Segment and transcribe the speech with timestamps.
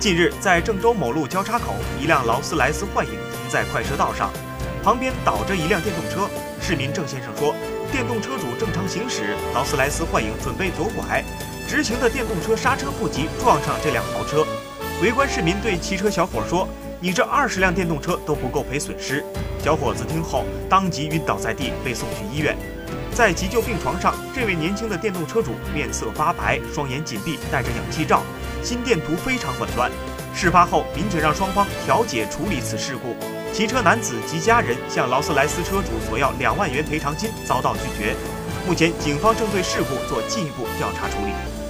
[0.00, 4.30] 近日，在郑州某路交叉口，一辆劳斯莱斯幻影停在快车道上，
[4.80, 6.30] 旁边倒着一辆电动车。
[6.60, 7.52] 市民郑先生说，
[7.90, 11.24] 电动车主正常行驶，劳斯莱斯幻影准备左拐，
[11.68, 14.46] 直行的电动车刹车不及，撞上这辆豪车。
[15.02, 16.68] 围观市民对骑车小伙说
[17.02, 19.24] ：“你这二十辆电动车都不够赔损失。”
[19.64, 22.56] 小伙子听后当即晕倒在地，被送去医院。
[23.12, 28.22] 在急救病床上，这位年轻的电动车主面色发白，双眼紧闭，戴着氧气罩。
[28.68, 29.90] 心电图非常紊乱。
[30.34, 33.16] 事发后，民警让双方调解处理此事故。
[33.50, 38.14] 骑车男子及家人向劳斯莱斯车主索要两万元赔偿金，遭到拒绝。
[38.66, 41.67] 目前，警方正对事故做进一步调查处理。